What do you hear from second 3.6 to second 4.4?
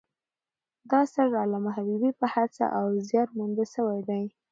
سوی دﺉ.